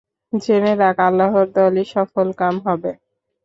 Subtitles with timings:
[0.33, 2.91] জেনে রাখ, আল্লাহর দলই সফলকাম হবে।